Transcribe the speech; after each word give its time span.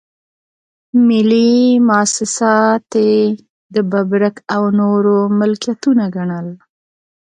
ملي 1.07 1.51
مواسسات 1.87 2.87
یې 3.07 3.19
د 3.73 3.75
ببرک 3.91 4.35
او 4.55 4.63
نورو 4.79 5.17
ملکيتونه 5.39 6.03
ګڼل. 6.15 6.47